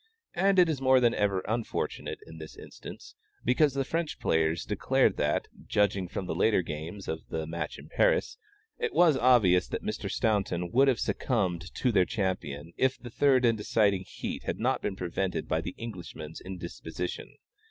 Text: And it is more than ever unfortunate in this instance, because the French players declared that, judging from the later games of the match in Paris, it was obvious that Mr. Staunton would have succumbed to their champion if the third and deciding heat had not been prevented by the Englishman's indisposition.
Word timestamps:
And 0.33 0.57
it 0.57 0.67
is 0.67 0.81
more 0.81 0.99
than 0.99 1.13
ever 1.13 1.41
unfortunate 1.47 2.17
in 2.25 2.39
this 2.39 2.55
instance, 2.57 3.13
because 3.45 3.75
the 3.75 3.85
French 3.85 4.17
players 4.19 4.65
declared 4.65 5.15
that, 5.17 5.47
judging 5.67 6.07
from 6.07 6.25
the 6.25 6.33
later 6.33 6.63
games 6.63 7.07
of 7.07 7.27
the 7.29 7.45
match 7.45 7.77
in 7.77 7.87
Paris, 7.87 8.39
it 8.79 8.95
was 8.95 9.15
obvious 9.15 9.67
that 9.67 9.83
Mr. 9.85 10.09
Staunton 10.09 10.71
would 10.71 10.87
have 10.87 10.99
succumbed 10.99 11.71
to 11.75 11.91
their 11.91 12.05
champion 12.05 12.73
if 12.77 12.97
the 12.97 13.11
third 13.11 13.45
and 13.45 13.59
deciding 13.59 14.03
heat 14.03 14.41
had 14.45 14.57
not 14.59 14.81
been 14.81 14.95
prevented 14.95 15.47
by 15.47 15.61
the 15.61 15.75
Englishman's 15.77 16.41
indisposition. 16.41 17.35